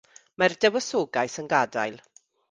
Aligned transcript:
Mae'r 0.43 0.53
Dywysoges 0.63 1.35
yn 1.43 1.51
gadael. 1.51 2.01